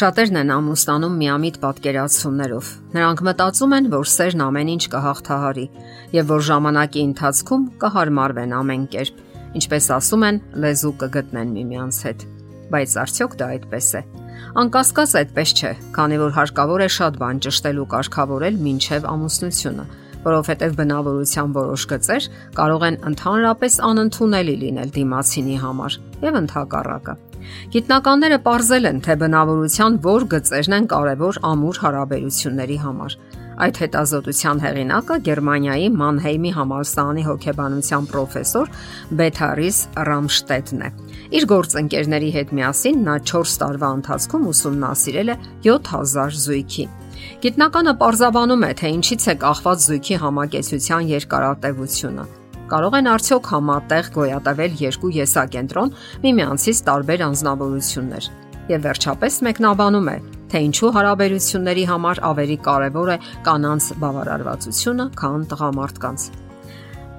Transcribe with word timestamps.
Շատերն 0.00 0.38
են 0.40 0.50
ամուսնանում 0.54 1.16
միամիտ 1.20 1.56
պատկերացումներով։ 1.60 2.68
Նրանք 2.94 3.22
մտածում 3.26 3.74
են, 3.76 3.88
որ 3.92 4.06
սերն 4.08 4.42
ամեն 4.46 4.70
ինչ 4.74 4.84
կհաղթահարի 4.94 5.64
եւ 6.14 6.30
որ 6.30 6.44
ժամանակի 6.46 7.02
ընթացքում 7.10 7.66
կհարմարվեն 7.82 8.54
ամեն 8.60 8.86
կերպ, 8.94 9.20
ինչպես 9.60 9.88
ասում 9.98 10.24
են, 10.30 10.40
լեզու 10.64 10.94
կգտնեն 11.04 11.52
միմյանց 11.58 12.00
հետ։ 12.08 12.24
Բայց 12.72 12.96
արդյոք 13.04 13.36
դա 13.40 13.48
այդպես 13.60 13.88
է։ 14.00 14.02
Անկասկած 14.64 15.16
այդպես 15.20 15.52
չէ, 15.60 15.72
քանի 16.00 16.20
որ 16.24 16.36
հարկավոր 16.40 16.80
է 16.80 16.90
շատ 16.96 17.18
բան 17.20 17.42
ճշտել 17.44 17.80
ու 17.84 17.88
կարգավորել 17.92 18.60
մինչև 18.70 19.10
ամուսնությունը, 19.10 19.84
որովհետև 20.24 20.78
բնավորության 20.80 21.58
որոշ 21.60 21.84
գծեր 21.92 22.30
կարող 22.56 22.86
են 22.88 23.02
ընդհանրապես 23.10 23.82
անընդունելի 23.90 24.56
լինել 24.64 24.94
դիմացինի 24.96 25.58
համար 25.66 25.98
եւ 26.24 26.40
ընդհակառակը։ 26.40 27.16
Գիտնականները 27.74 28.38
ողրզել 28.46 28.88
են, 28.90 28.98
թե 29.06 29.14
բնավորության 29.20 29.98
որ 30.06 30.24
գծերն 30.34 30.76
են 30.78 30.88
կարևոր 30.90 31.38
ամուր 31.50 31.80
հարաբերությունների 31.84 32.78
համար։ 32.84 33.16
Այդ 33.60 33.78
հետազոտության 33.82 34.60
հեղինակը 34.64 35.16
Գերմանիայի 35.26 35.88
Մանհեյմի 36.00 36.52
համալսարանի 36.56 37.24
հոգեբանության 37.26 38.08
պրոֆեսոր 38.12 38.70
Բեթարիս 39.20 39.80
Ռամշտեդն 40.08 40.80
է։ 40.86 40.90
Իր 41.36 41.46
գործընկերների 41.52 42.32
հետ 42.38 42.56
միասին 42.56 43.04
նա 43.10 43.18
4 43.34 43.54
տարվա 43.60 43.92
ընթացքում 44.00 44.48
ուսումնասիրել 44.54 45.34
է 45.36 45.38
7000 45.68 46.42
զույգի։ 46.48 46.88
Գիտնականը 47.44 47.96
պարզաբանում 48.00 48.68
է, 48.70 48.74
թե 48.80 48.96
ինչից 48.96 49.28
է 49.28 49.38
կախված 49.44 49.88
զույգի 49.90 50.20
համակեցության 50.24 51.10
երկարատևությունը 51.20 52.30
կարող 52.70 52.96
են 53.00 53.08
արդյոք 53.10 53.48
համատեղ 53.50 54.10
գոյատևել 54.14 54.76
երկու 54.80 55.10
եսակենտրոն 55.16 55.94
միմյանցից 56.24 56.82
տարբեր 56.90 57.24
անznավորություններ։ 57.26 58.28
Եվ 58.70 58.84
վերջապես 58.86 59.38
մեկնաբանում 59.46 60.10
է, 60.10 60.16
թե 60.50 60.60
ինչու 60.66 60.90
հարաբերությունների 60.96 61.84
համար 61.90 62.20
ավելի 62.30 62.58
կարևոր 62.66 63.10
է 63.10 63.16
կանանց 63.46 63.90
բավարարվածությունը, 64.04 65.06
քան 65.20 65.44
տղամարդկանց։ 65.50 66.28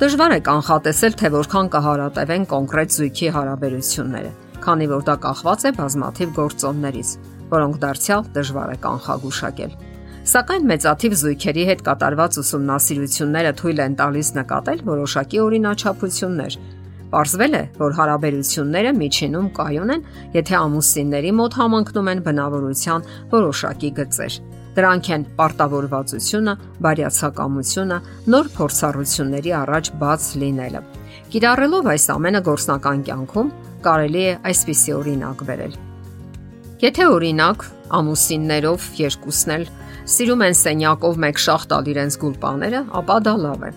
Դժվար 0.01 0.33
է 0.33 0.39
կանխատեսել, 0.47 1.15
թե 1.19 1.31
որքան 1.35 1.67
կհարատևեն 1.75 2.47
կոնկրետ 2.55 2.95
զույգի 2.95 3.27
հարաբերությունները, 3.35 4.31
քանի 4.65 4.87
որ 4.95 5.05
դա 5.11 5.15
կախված 5.27 5.65
է 5.67 5.71
բազմաթիվ 5.77 6.35
գործոններից, 6.41 7.09
որոնք 7.51 7.79
դարձյալ 7.85 8.27
դժվար 8.39 8.71
է 8.71 8.77
կանխագուշակել։ 8.87 9.90
Սակայն 10.31 10.67
մեծաթիվ 10.69 11.13
զույգերի 11.19 11.63
հետ 11.67 11.81
կատարված 11.83 12.35
ուսումնասիրությունները 12.39 13.49
թույլ 13.59 13.81
են 13.83 13.97
տալիս 13.99 14.29
նկատել 14.37 14.83
որոշակի 14.87 15.41
օրինաչափություններ։ 15.45 16.55
Պարզվել 17.11 17.57
է, 17.59 17.63
որ 17.81 17.97
հարաբերությունները 17.97 18.93
միջինում 19.01 19.49
կայուն 19.59 19.91
են, 19.97 20.05
եթե 20.37 20.55
ամուսինների 20.61 21.35
մոտ 21.41 21.59
համընկնում 21.59 22.11
են 22.13 22.23
բնավորության 22.29 23.05
որոշակի 23.35 23.91
գծեր։ 23.99 24.39
Դրանք 24.79 25.11
են 25.11 25.27
պարտավորվածությունը, 25.41 26.57
բարյացակամությունը, 26.87 28.01
նոր 28.31 28.51
փորձառությունների 28.55 29.55
առաջ 29.59 29.93
բաց 29.99 30.31
լինելը։ 30.47 30.87
Կիրառելով 31.35 31.93
այս 31.97 32.09
ամենը 32.15 32.45
գործնական 32.47 33.07
կյանքում 33.11 33.55
կարելի 33.83 34.27
է 34.31 34.35
այսպիսի 34.47 34.99
օրինակ 35.01 35.49
վերել։ 35.51 35.90
Եթե 36.81 37.05
օրինակ 37.13 37.63
ամուսիններով 37.93 38.85
երկուսն 38.97 39.51
էլ 39.53 39.65
սիրում 40.09 40.43
են 40.47 40.55
սենյակով 40.57 41.17
մեկ 41.21 41.41
շախ 41.43 41.65
տալ 41.69 41.89
իրենց 41.91 42.15
գուլպաները, 42.23 42.79
ապա 42.97 43.17
դա 43.27 43.33
լավ 43.41 43.65
է։ 43.67 43.69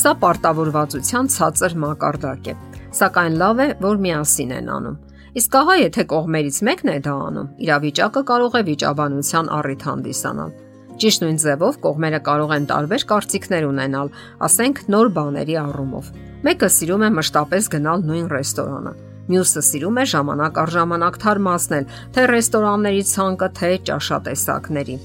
Սա 0.00 0.12
պարտավորվածության 0.24 1.30
ցածր 1.36 1.76
մակարդակ 1.84 2.50
է, 2.50 2.54
սակայն 2.98 3.36
լավ 3.42 3.62
է, 3.62 3.68
որ 3.84 4.02
միասին 4.06 4.56
են 4.58 4.72
անում։ 4.74 4.98
Իսկ 5.38 5.54
ահա 5.60 5.76
եթե 5.82 6.06
կողմերից 6.10 6.58
մեկն 6.66 6.90
է 6.90 6.96
դա 7.06 7.14
անում, 7.28 7.52
իրավիճակը 7.62 8.24
կարող 8.32 8.58
է 8.58 8.64
վիճաբանության 8.72 9.52
առիթ 9.62 9.86
հանդիսանալ։ 9.92 10.52
Ճիշտ 10.98 11.22
նույն 11.22 11.40
ձևով 11.46 11.80
կողմերը 11.86 12.22
կարող 12.26 12.56
են 12.58 12.68
տարբեր 12.74 13.06
կարծիքներ 13.12 13.70
ունենալ, 13.70 14.12
ասենք 14.50 14.82
նոր 14.90 15.14
բաների 15.14 15.56
առումով։ 15.62 16.12
Մեկը 16.42 16.74
սիրում 16.74 17.06
է 17.06 17.14
մշտապես 17.22 17.72
գնալ 17.78 18.06
նույն 18.10 18.28
ռեստորանը, 18.34 18.92
մյուսը 19.32 19.62
սիրում 19.68 19.98
է 20.02 20.04
ժամանակ 20.12 20.60
առ 20.62 20.72
ժամանակ 20.76 21.18
թարմացնել 21.22 21.88
թե 22.12 22.26
ռեստորանների 22.32 23.02
ցանկը, 23.12 23.48
թե 23.58 23.72
ճաշատեսակների։ 23.88 24.96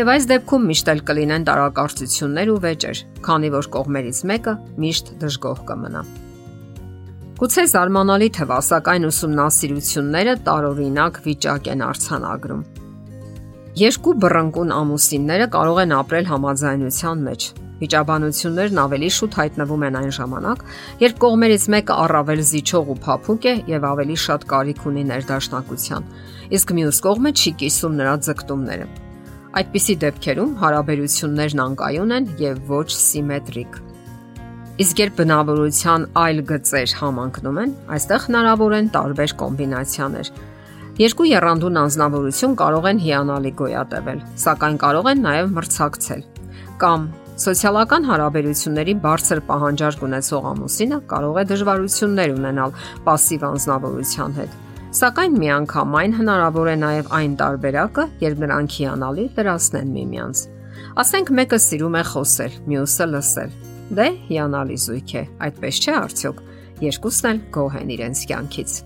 Եվ 0.00 0.10
այս 0.14 0.26
դեպքում 0.30 0.66
միշտ 0.70 0.90
էլ 0.90 1.00
կլինեն 1.10 1.46
տարակարծություններ 1.50 2.50
ու 2.50 2.58
վեճեր, 2.64 3.00
քանի 3.26 3.48
որ 3.56 3.70
կողմերից 3.74 4.20
մեկը 4.30 4.54
միշտ 4.84 5.14
դժգոհ 5.20 5.62
կմնա։ 5.70 6.02
Գուցե 7.40 7.64
զարմանալի 7.72 8.28
թվա, 8.36 8.58
սակայն 8.68 9.08
ուսումնասիրությունները 9.08 10.34
տարօրինակ 10.46 11.20
վիճակ 11.24 11.70
են 11.72 11.84
արցանագրում։ 11.88 12.62
Երկու 13.80 14.14
բռնկուն 14.24 14.74
ամուսինները 14.76 15.46
կարող 15.56 15.80
են 15.84 15.94
ապրել 16.00 16.30
համաձայնության 16.30 17.22
մեջ։ 17.30 17.46
Վիճաբանություններն 17.80 18.80
ավելի 18.80 19.08
շուտ 19.16 19.36
հայտնվում 19.40 19.84
են 19.88 19.98
այն 20.00 20.10
ժամանակ, 20.16 20.64
երբ 21.00 21.20
կողմերից 21.24 21.62
մեկը 21.74 21.94
առավել 22.04 22.42
զիջող 22.50 22.90
ու 22.92 22.96
փափուկ 23.06 23.46
է 23.50 23.54
եւ 23.70 23.86
ավելի 23.90 24.16
շատ 24.24 24.44
կարիք 24.50 24.82
ունի 24.90 25.04
ներդաշնակության, 25.10 26.10
իսկ 26.60 26.74
մյուս 26.76 26.98
կողմը 27.06 27.32
չի 27.40 27.52
կիսում 27.62 27.96
նրա 28.00 28.14
ձգտումները։ 28.26 28.90
Այդպիսի 29.50 29.94
դեպքերում 30.04 30.50
հարաբերություններն 30.60 31.62
անկայուն 31.64 32.12
են 32.20 32.28
եւ 32.38 32.60
ոչ 32.70 32.88
սիմետրիկ։ 33.00 33.80
Իսկ 34.80 35.00
երբ 35.00 35.16
բնավորության 35.20 36.04
այլ 36.20 36.38
գծեր 36.50 36.92
համընկնում 37.00 37.58
են, 37.64 37.72
այստեղ 37.96 38.22
հնարավոր 38.28 38.76
են 38.76 38.86
տարբեր 38.94 39.34
կոմբինացիաներ։ 39.40 40.30
Երկու 41.00 41.26
երանդուն 41.30 41.80
անznավորություն 41.80 42.54
կարող 42.60 42.86
են 42.90 43.02
հիանալի 43.04 43.52
գոյատևել, 43.60 44.22
սակայն 44.44 44.78
կարող 44.84 45.10
են 45.10 45.22
նաև 45.26 45.52
մրցակցել։ 45.58 46.24
Կամ 46.80 47.04
սոցիալական 47.45 48.05
հարաբերությունների 48.09 48.93
բարձր 49.05 49.41
պահանջարկ 49.49 50.05
ունեցող 50.09 50.51
ամուսինը 50.51 51.01
կարող 51.15 51.41
է 51.41 51.47
դժվարություններ 51.55 52.35
ունենալ 52.35 52.77
пассив 53.07 53.49
անznավորության 53.49 54.39
հետ 54.39 54.61
Սակայն 54.95 55.33
միանգամայն 55.41 56.13
հնարավոր 56.15 56.67
է 56.71 56.75
նաև 56.79 57.09
այն 57.17 57.33
տարբերակը, 57.41 58.05
երբ 58.21 58.43
նրանք 58.45 58.77
հիանալի 58.79 59.25
լրացնեն 59.35 59.91
միմյանց։ 59.97 60.43
Ասենք 61.03 61.33
մեկը 61.35 61.59
սիրում 61.65 61.99
է 61.99 62.03
խոսել, 62.13 62.57
մյուսը 62.71 63.11
լսել։ 63.11 63.53
Դե 63.99 64.09
հիանալի 64.31 64.81
զույգ 64.87 65.15
է, 65.19 65.27
այդպես 65.51 65.83
չէ 65.83 65.95
արդյոք։ 65.99 66.43
Երկուսն 66.87 67.31
էլ 67.35 67.47
գոհ 67.59 67.81
են 67.83 67.95
իրենց 67.99 68.27
կյանքից։ 68.31 68.81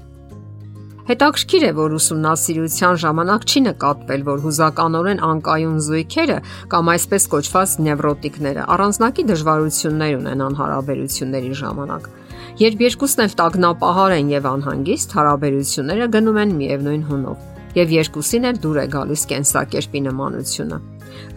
Հետաքրքիր 1.05 1.65
է, 1.69 1.71
որ 1.77 1.95
ուսումնասիրության 1.99 2.95
ժամանակ 3.03 3.43
չի 3.45 3.61
նկատվել, 3.65 4.23
որ 4.25 4.39
հուզականորեն 4.45 5.19
անկայուն 5.27 5.75
զույգերը 5.85 6.39
կամ 6.73 6.91
այսպես 6.95 7.27
կոչված 7.35 7.75
նևրոտիկները 7.89 8.65
առանձնակի 8.75 9.25
դժվարություններ 9.31 10.17
ունենան 10.21 10.57
հարաբերությունների 10.65 11.53
ժամանակ։ 11.61 12.09
Երբ 12.65 12.85
երկուսն 12.89 13.25
էլ 13.25 13.37
տագնապահար 13.45 14.17
են 14.17 14.33
եւ 14.33 14.49
անհանգիստ, 14.55 15.15
հարաբերությունները 15.21 16.09
գնում 16.17 16.41
են 16.45 16.57
միևնույն 16.65 17.05
հունով 17.13 17.51
եւ 17.75 17.95
երկուսին 17.95 18.49
էլ 18.49 18.59
դուր 18.65 18.77
է 18.81 18.85
գալիս 18.95 19.23
կենսակերպի 19.35 20.03
նմանությունը։ 20.09 20.77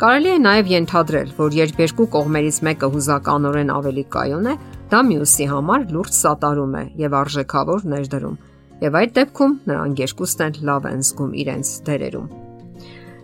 Կարելի 0.02 0.30
է 0.32 0.42
նաև 0.48 0.70
ենթադրել, 0.78 1.32
որ 1.38 1.58
երբ 1.58 1.82
երկու 1.84 2.08
կողմերից 2.16 2.60
մեկը 2.68 2.92
հուզականորեն 2.94 3.74
ավելի 3.78 4.06
կայուն 4.16 4.52
է, 4.54 4.60
դա 4.94 5.02
մյուսի 5.12 5.48
համար 5.54 5.88
լուրջ 5.98 6.20
սատարում 6.24 6.78
է 6.78 6.84
եւ 7.04 7.18
արժեքավոր 7.24 7.90
ներդրում։ 7.98 8.38
Եվ 8.86 8.98
այդ 9.02 9.14
դեպքում 9.18 9.54
նրանք 9.72 10.02
երկուսն 10.06 10.44
էլ 10.48 10.60
լավ 10.70 10.90
են 10.92 11.06
զգում 11.08 11.32
իրենց 11.44 11.72
դերերում։ 11.88 12.28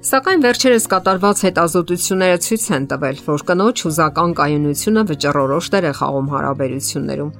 Սակայն 0.04 0.42
վերջերս 0.44 0.86
կատարված 0.92 1.42
հետազոտությունները 1.48 2.40
ցույց 2.44 2.64
են 2.78 2.88
տվել, 2.92 3.20
որ 3.24 3.44
կնոջ 3.50 3.84
հուզական 3.88 4.32
կայունությունը 4.40 5.04
վճռորոշ 5.14 5.70
դեր 5.74 5.86
է 5.90 5.94
խաղում 6.00 6.32
հարաբերություններում 6.34 7.32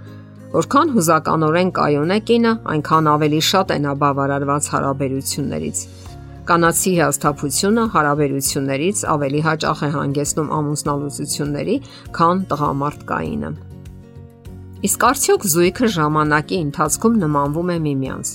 Որքան 0.54 0.92
հուզականորեն 0.94 1.70
կայուն 1.74 2.12
է 2.14 2.18
կինը, 2.30 2.50
այնքան 2.74 3.08
ավելի 3.10 3.40
շատ 3.48 3.72
է 3.74 3.78
նա 3.88 3.94
բավարարված 4.04 4.68
հարաբերություններից։ 4.74 5.82
Կանացի 6.54 6.96
հաստափությունը 7.00 7.90
հարաբերություններից 7.98 9.04
ավելի 9.18 9.46
հաճախ 9.50 9.86
է 9.90 9.94
հանգեցնում 9.98 10.56
ամուսնալուծությունների, 10.62 11.78
քան 12.22 12.48
տղամարդկայինը։ 12.54 13.56
Իսկ 14.84 15.04
արդյոք 15.08 15.44
զույգը 15.48 15.88
ժամանակի 15.96 16.58
ընթացքում 16.60 17.14
նմանվում 17.22 17.70
է 17.72 17.76
միմյանց։ 17.84 18.32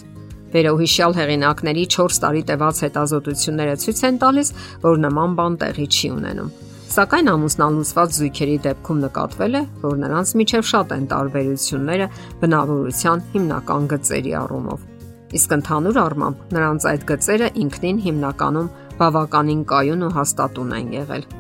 Վերոհիշյալ 0.55 1.17
հեղինակների 1.19 1.83
4 1.95 2.17
տարի 2.23 2.41
տևած 2.49 2.81
հետազոտությունները 2.85 3.75
ցույց 3.83 4.01
են 4.09 4.21
տալիս, 4.23 4.53
որ 4.87 5.03
նման 5.03 5.35
բան 5.41 5.59
տեղի 5.61 5.87
չի 5.93 6.11
ունենում։ 6.15 6.49
Սակայն 6.95 7.29
ամուսնալուծված 7.35 8.17
զույգերի 8.17 8.57
դեպքում 8.65 9.03
նկատվել 9.05 9.61
է, 9.61 9.63
որ 9.85 10.01
նրանց 10.09 10.33
միջև 10.41 10.67
շատ 10.73 10.97
են 10.97 11.05
տարբերությունները 11.13 12.09
բնավորության 12.41 13.25
հիմնական 13.37 13.93
գծերի 13.93 14.35
առումով։ 14.41 14.89
Իսկ 15.37 15.55
ընդհանուր 15.59 16.03
առմամբ 16.09 16.43
նրանց 16.57 16.91
այդ 16.97 17.09
գծերը 17.13 17.49
ինքնին 17.69 18.03
հիմնականում 18.09 18.75
բավականին 19.05 19.63
կայուն 19.69 20.09
ու 20.09 20.13
հաստատուն 20.17 20.77
են 20.81 20.93
եղել։ 20.97 21.31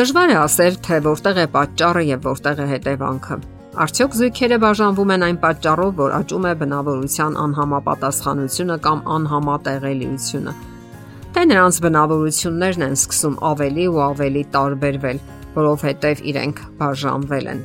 Դժվար 0.00 0.32
է 0.32 0.42
ասել, 0.48 0.82
թե 0.88 1.04
որտեղ 1.12 1.44
է 1.44 1.48
պատճառը 1.60 2.10
եւ 2.16 2.28
որտեղ 2.32 2.64
է 2.64 2.70
հետևանքը։ 2.72 3.42
Արդյոք 3.70 4.16
զույգերը 4.18 4.56
բաժանվում 4.64 5.14
են 5.14 5.24
այն 5.28 5.36
պատճառով, 5.44 5.94
որ 6.00 6.16
աճում 6.16 6.50
է 6.50 6.54
բնավորության 6.64 7.38
անհամապատասխանությունը 7.44 8.76
կամ 8.86 9.02
անհամատեղելիությունը 9.14 10.54
թե 11.30 11.42
նրանց 11.46 11.76
բնավորություններն 11.84 12.84
են 12.86 12.96
սկսում 12.98 13.36
ավելի 13.50 13.84
ու 13.90 14.00
ավելի 14.02 14.42
տարբերվել, 14.54 15.20
որովհետև 15.54 16.22
իրենք 16.30 16.62
բաժանվել 16.80 17.46
են։ 17.52 17.60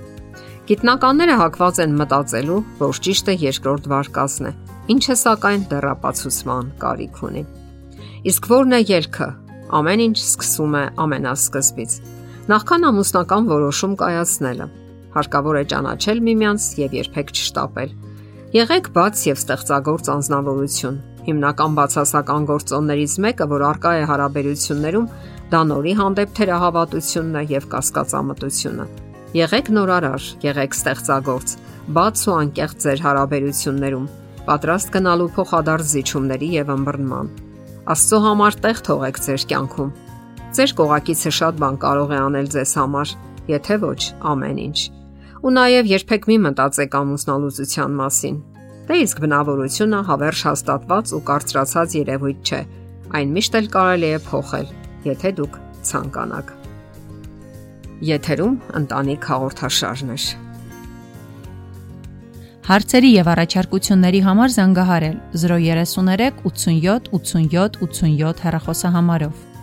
Գիտնականները 0.69 1.37
հակված 1.41 1.81
են 1.85 1.97
մտածելու, 2.01 2.59
որ 2.81 3.01
ճիշտը 3.07 3.35
երկրորդ 3.45 3.89
վարկածն 3.95 4.49
է, 4.49 4.53
ինչը 4.95 5.15
սակայն 5.25 5.65
դեռապացուցման 5.73 6.71
կարիք 6.85 7.19
ունի։ 7.25 7.43
Իսկ 8.29 8.49
ո՞րն 8.53 8.77
է 8.77 8.81
ելքը։ 8.93 9.29
Ամեն 9.75 10.05
ինչ 10.05 10.17
սկսում 10.21 10.75
է 10.77 10.83
ամենասկզբից։ 11.05 11.99
Նախքան 12.53 12.89
ամուսնական 12.89 13.47
որոշում 13.49 13.93
կայացնելը, 14.01 14.67
հարկավոր 15.15 15.59
է 15.61 15.65
ճանաչել 15.73 16.23
միմյանց 16.29 16.69
եւ 16.83 16.95
երբեք 17.01 17.35
չշտապել։ 17.35 17.97
Եղեք 18.55 18.87
բաց 18.95 19.25
եւ 19.31 19.43
ստեղծագործ 19.45 20.09
անznավորություն, 20.15 20.97
Հիմնական 21.25 21.73
բացասական 21.73 22.43
գործոններից 22.45 23.13
մեկը, 23.25 23.45
որ 23.49 23.63
արկա 23.65 23.91
է 23.97 24.01
հարաբերություններում, 24.11 25.05
դա 25.49 25.61
նորի 25.69 25.93
հանդեպ 25.99 26.33
թերահավատությունն 26.37 27.39
է 27.39 27.43
եւ 27.49 27.63
կասկածամտությունը։ 27.71 28.85
Եղեք 29.35 29.71
նորարար, 29.77 30.27
եղեք 30.45 30.77
ստեղծագործ, 30.77 31.55
բաց 31.97 32.21
ու 32.29 32.35
անկեղծ 32.35 32.85
ձեր 32.85 33.01
հարաբերություններում, 33.05 34.05
պատրաստ 34.45 34.91
գնալու 34.95 35.31
փոխադարձ 35.35 35.87
զիջումների 35.95 36.49
եւ 36.55 36.69
ըմբռնման։ 36.75 37.31
Աստծո 37.95 38.19
համար 38.25 38.59
տեղ 38.65 38.83
թողեք 38.85 39.17
ձեր 39.25 39.47
կյանքում։ 39.49 39.95
Ձեր 40.55 40.75
կողակիցը 40.77 41.33
շատ 41.41 41.57
բան 41.65 41.81
կարող 41.85 42.13
է 42.13 42.21
անել 42.21 42.53
ձեզ 42.53 42.75
համար, 42.79 43.17
եթե 43.55 43.81
ոչ 43.81 44.01
ամեն 44.35 44.61
ինչ։ 44.69 44.77
Ու 45.45 45.53
նաև 45.53 45.93
երբեք 45.93 46.27
մի 46.31 46.37
մտածեք 46.49 46.95
ամուսնալուծության 46.99 47.97
մասին, 48.01 48.37
Դե 48.85 48.97
իսկ 49.01 49.19
բնավորությունը 49.23 49.99
հավերժ 50.05 50.41
հաստատված 50.45 51.11
ու 51.17 51.19
կարծրացած 51.25 51.93
երևույթ 51.97 52.49
չէ։ 52.49 52.59
Այն 53.17 53.31
միշտ 53.33 53.55
էլ 53.59 53.69
կարելի 53.75 54.09
է 54.13 54.19
փոխել, 54.25 54.67
եթե 55.07 55.31
դուք 55.39 55.55
ցանկանաք։ 55.89 56.51
Եթերում 58.09 58.59
ընտանիք 58.81 59.25
հաղորդաշարն 59.31 60.13
է։ 60.13 60.19
Հարցերի 62.69 63.09
եւ 63.15 63.27
առաջարկությունների 63.33 64.21
համար 64.25 64.55
զանգահարել 64.59 65.17
033 65.41 66.39
87 66.45 67.11
87 67.17 67.81
87 67.89 68.45
հեռախոսահամարով։ 68.45 69.54